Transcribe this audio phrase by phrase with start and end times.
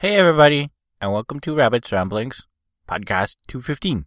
[0.00, 2.46] Hey everybody, and welcome to Rabbit's Ramblings,
[2.88, 4.06] podcast 215.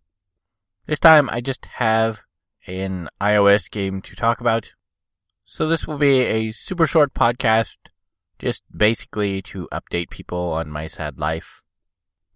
[0.87, 2.21] This time I just have
[2.65, 4.71] an iOS game to talk about.
[5.45, 7.77] So this will be a super short podcast,
[8.39, 11.61] just basically to update people on my sad life.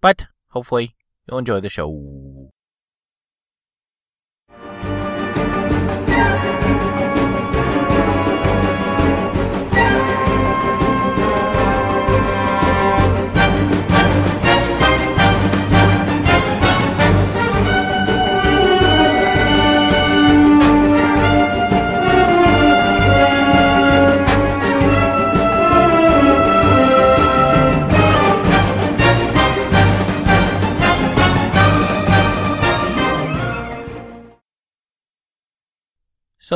[0.02, 0.96] But hopefully
[1.28, 2.52] you'll enjoy the show.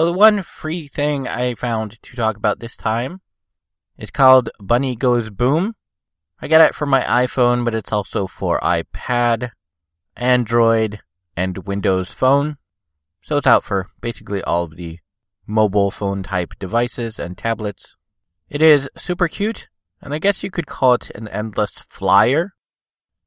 [0.02, 3.22] So the one free thing I found to talk about this time
[4.00, 5.76] is called Bunny Goes Boom.
[6.42, 9.52] I got it for my iPhone, but it's also for iPad,
[10.18, 11.02] Android,
[11.38, 12.58] and Windows Phone.
[13.22, 14.98] So it's out for basically all of the
[15.46, 17.96] mobile phone type devices and tablets.
[18.50, 19.68] It is super cute,
[20.02, 22.56] and I guess you could call it an endless flyer.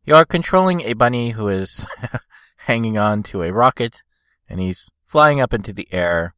[0.04, 1.86] You are controlling a bunny who is
[2.66, 4.02] hanging on to a rocket,
[4.48, 6.34] and he's flying up into the air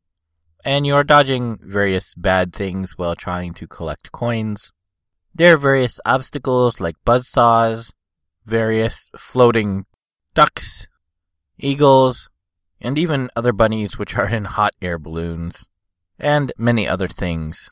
[0.67, 4.73] and you're dodging various bad things while trying to collect coins.
[5.33, 7.93] There are various obstacles like buzzsaws,
[8.45, 9.87] various floating
[10.35, 10.89] ducks,
[11.57, 12.29] eagles,
[12.81, 15.69] and even other bunnies which are in hot air balloons,
[16.19, 17.71] and many other things.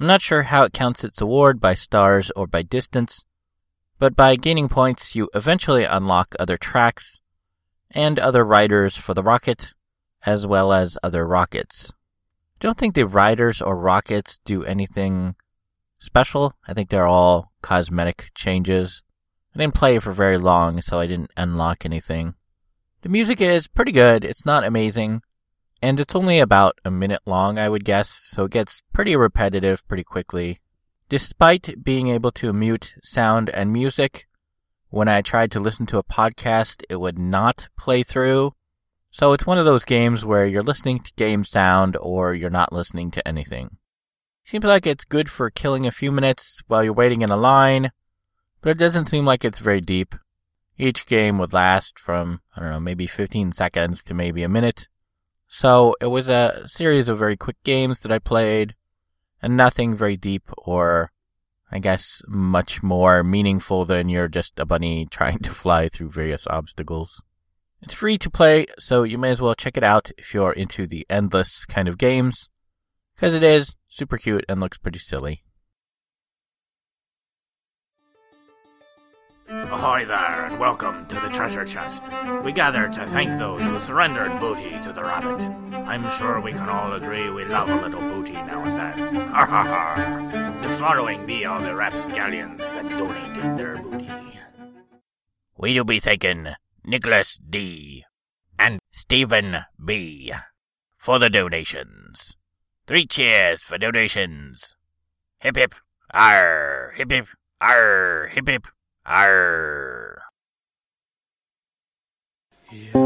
[0.00, 3.24] I'm not sure how it counts its award by stars or by distance,
[4.00, 7.20] but by gaining points you eventually unlock other tracks
[7.92, 9.72] and other riders for the rocket,
[10.24, 11.92] as well as other rockets.
[12.60, 15.34] Don't think the riders or rockets do anything
[15.98, 16.54] special.
[16.66, 19.02] I think they're all cosmetic changes.
[19.54, 22.34] I didn't play for very long, so I didn't unlock anything.
[23.02, 24.24] The music is pretty good.
[24.24, 25.22] It's not amazing.
[25.82, 29.86] And it's only about a minute long, I would guess, so it gets pretty repetitive
[29.88, 30.60] pretty quickly.
[31.08, 34.28] Despite being able to mute sound and music,
[34.88, 38.54] when I tried to listen to a podcast, it would not play through.
[39.14, 42.72] So it's one of those games where you're listening to game sound or you're not
[42.72, 43.76] listening to anything.
[44.42, 47.92] Seems like it's good for killing a few minutes while you're waiting in a line,
[48.62, 50.14] but it doesn't seem like it's very deep.
[50.78, 54.88] Each game would last from, I don't know, maybe 15 seconds to maybe a minute.
[55.46, 58.74] So it was a series of very quick games that I played,
[59.42, 61.12] and nothing very deep or,
[61.70, 66.46] I guess, much more meaningful than you're just a bunny trying to fly through various
[66.46, 67.20] obstacles.
[67.82, 70.86] It's free to play, so you may as well check it out if you're into
[70.86, 72.48] the endless kind of games,
[73.16, 75.42] because it is super cute and looks pretty silly.
[79.48, 82.04] Ahoy there, and welcome to the treasure chest.
[82.44, 85.42] We gather to thank those who surrendered booty to the rabbit.
[85.74, 89.14] I'm sure we can all agree we love a little booty now and then.
[89.32, 90.58] Ha ha ha!
[90.62, 94.08] The following be all the rapscallions that donated their booty.
[95.58, 96.54] We do be thanking
[96.84, 98.04] Nicholas D.
[98.58, 100.32] and Stephen B.
[100.96, 102.36] for the donations.
[102.86, 104.76] Three cheers for donations.
[105.40, 105.74] Hip hip,
[106.12, 107.28] arr, hip hip,
[107.60, 108.66] arr, hip hip,
[109.06, 110.22] arr.
[112.72, 113.01] you've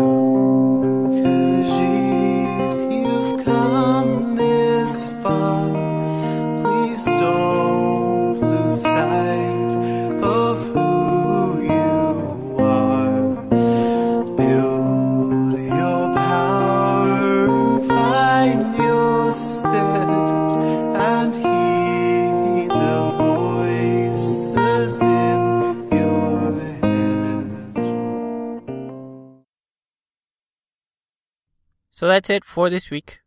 [31.97, 33.21] So that's it for this week.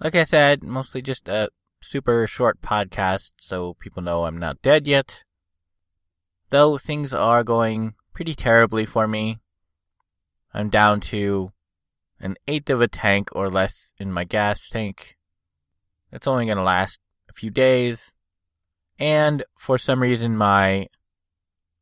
[0.00, 1.48] Like I said, mostly just a
[1.80, 5.22] super short podcast so people know I'm not dead yet.
[6.50, 9.38] Though things are going pretty terribly for me.
[10.52, 11.52] I'm down to
[12.18, 15.16] an eighth of a tank or less in my gas tank.
[16.10, 16.98] It's only going to last
[17.30, 18.16] a few days.
[18.98, 20.88] And for some reason, my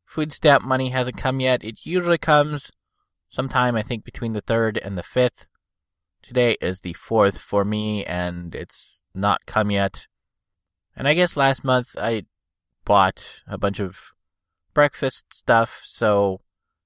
[0.05, 1.63] food stamp money hasn't come yet.
[1.63, 2.69] It usually comes
[3.29, 5.47] sometime, I think, between the 3rd and the 5th.
[6.23, 10.07] Today is the 4th for me, and it's not come yet.
[10.95, 12.23] And I guess last month I
[12.85, 13.99] bought a bunch of
[14.73, 16.39] breakfast stuff, so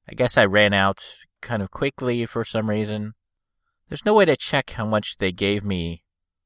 [0.10, 1.04] I guess I ran out
[1.39, 3.13] kind of quickly for some reason.
[3.88, 6.04] There's no way to check how much they gave me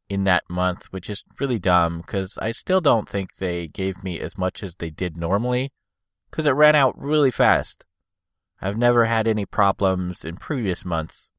[0.10, 4.20] in that month, which is really dumb because I still don't think they gave me
[4.20, 5.72] as much as they did normally.
[6.30, 7.86] because it ran out really fast.
[8.62, 11.31] I've never had any problems in previous months.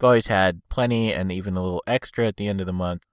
[0.00, 3.04] I've always had plenty and even a little extra at the end of the month.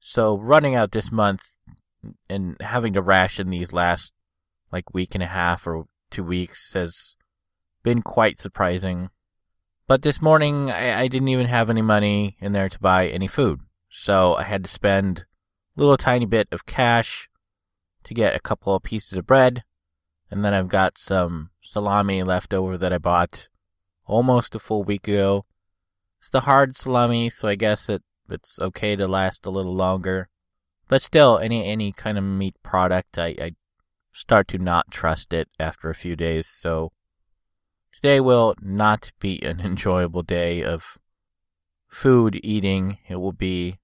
[0.00, 1.54] So running out this month
[2.28, 4.12] and having to ration these last
[4.72, 7.14] like week and a half or two weeks has
[7.84, 9.10] been quite surprising.
[9.86, 13.28] But this morning I, I didn't even have any money in there to buy any
[13.28, 13.60] food.
[13.88, 15.26] So I had to spend
[15.76, 17.30] a little tiny bit of cash
[18.02, 19.62] to get a couple of pieces of bread.
[20.28, 23.46] And then I've got some salami left over that I bought
[24.06, 25.44] almost a full week ago.
[26.26, 30.28] It's the hard salami, so I guess it, it's okay to last a little longer.
[30.88, 33.52] But still, any any kind of meat product, I, I
[34.12, 36.48] start to not trust it after a few days.
[36.48, 36.90] So
[37.92, 40.98] today will not be an enjoyable day of
[41.86, 42.98] food eating.
[43.08, 43.78] It will be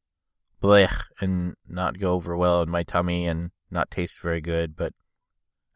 [0.61, 4.75] blech and not go over well in my tummy and not taste very good.
[4.75, 4.95] But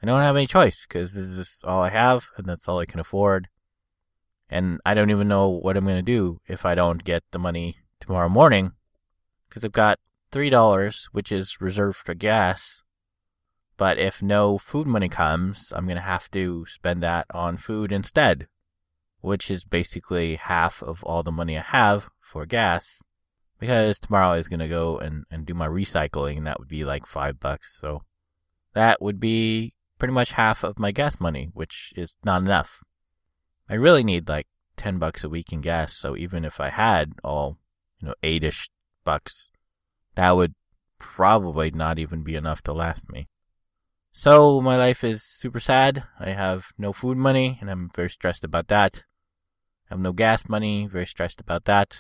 [0.03, 2.87] I don't have any choice because this is all I have and that's all I
[2.87, 3.47] can afford.
[4.49, 7.39] And I don't even know what I'm going to do if I don't get the
[7.39, 8.73] money tomorrow morning
[9.49, 9.99] because I've got
[10.33, 12.83] $3, which is reserved for gas.
[13.77, 17.93] But if no food money comes, I'm going to have to spend that on food
[17.93, 18.47] instead,
[19.21, 23.03] which is basically half of all the money I have for gas
[23.59, 26.69] because tomorrow I was going to go and, and do my recycling and that would
[26.69, 27.79] be like five bucks.
[27.79, 28.03] So
[28.75, 32.83] that would be pretty much half of my gas money, which is not enough.
[33.69, 34.47] I really need like
[34.77, 35.95] 10 bucks a week in gas.
[35.95, 37.59] So even if I had all,
[38.01, 38.71] you know, eight-ish
[39.05, 39.51] bucks,
[40.15, 40.55] that would
[40.99, 43.29] probably not even be enough to last me.
[44.13, 46.05] So my life is super sad.
[46.19, 49.05] I have no food money and I'm very stressed about that.
[49.91, 51.99] I have no gas money, very stressed about that.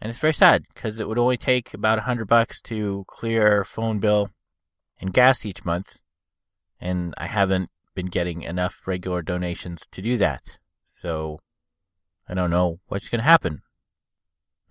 [0.00, 3.64] And it's very sad because it would only take about a hundred bucks to clear
[3.64, 4.30] phone bill
[5.00, 6.00] and gas each month.
[6.80, 10.58] And I haven't been getting enough regular donations to do that.
[11.02, 11.40] So
[12.28, 13.62] I don't know what's going to happen.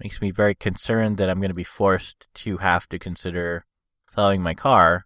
[0.01, 3.65] Makes me very concerned that I'm going to be forced to have to consider
[4.07, 5.05] selling my car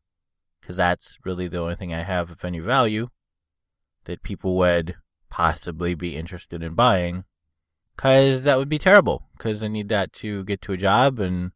[0.61, 3.07] because that's really the only thing I have of any value
[4.03, 7.23] that people would possibly be interested in buying
[7.95, 11.51] because that would be terrible because I need that to get to a job and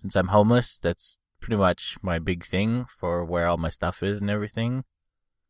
[0.00, 4.20] since I'm homeless that's pretty much my big thing for where all my stuff is
[4.20, 4.84] and everything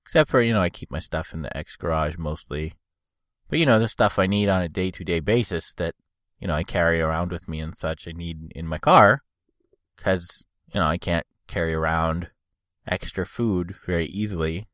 [0.05, 2.75] except for you know I keep my stuff in the X garage mostly
[3.49, 5.95] but you know the stuff I need on a day to day basis that
[6.39, 9.23] you know I carry around with me and such I need in my car
[9.97, 12.29] because you know I can't carry around
[12.87, 14.67] extra food very easily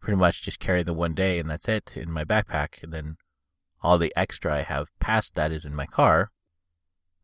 [0.00, 3.16] pretty much just carry the one day and that's it in my backpack and then
[3.82, 6.30] all the extra I have past that is in my car.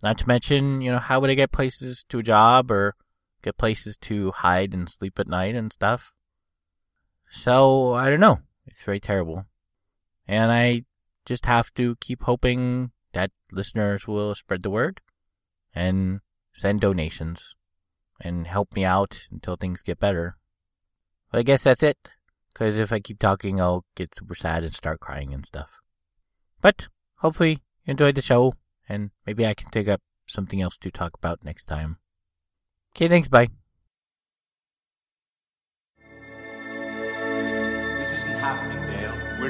[0.02, 2.94] Not to mention, you know, how would I get places to a job or
[3.42, 6.12] get places to hide and sleep at night and stuff?
[7.30, 8.40] So, I don't know.
[8.66, 9.46] It's very terrible.
[10.32, 10.84] And I
[11.26, 15.02] just have to keep hoping that listeners will spread the word
[15.74, 16.20] and
[16.54, 17.54] send donations
[18.18, 20.38] and help me out until things get better.
[21.30, 21.98] But I guess that's it.
[22.50, 25.82] Because if I keep talking, I'll get super sad and start crying and stuff.
[26.62, 28.54] But hopefully you enjoyed the show,
[28.88, 31.98] and maybe I can take up something else to talk about next time.
[32.96, 33.48] Okay, thanks, bye.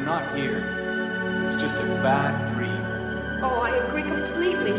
[0.04, 0.59] Not here.
[1.47, 2.82] It's just a bad dream.
[3.42, 4.73] Oh, I agree completely.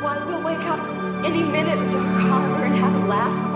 [0.00, 0.80] Why, we'll wake up
[1.24, 3.49] any minute Dark Harbor and have a laugh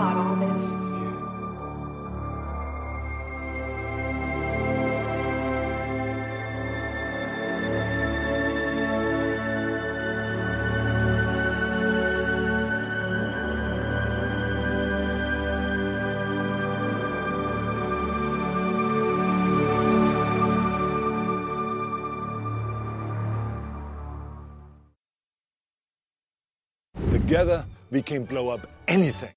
[27.25, 29.33] Together, we can blow up anything.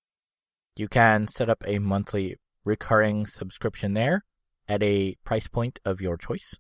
[0.76, 4.24] You can set up a monthly recurring subscription there
[4.70, 6.56] at a price point of your choice.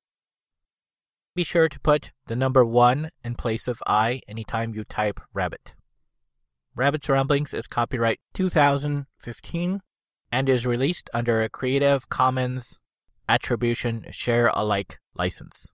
[1.33, 5.75] Be sure to put the number one in place of I anytime you type rabbit.
[6.75, 9.81] Rabbit's Ramblings is copyright 2015
[10.31, 12.79] and is released under a Creative Commons
[13.29, 15.71] Attribution Share Alike license.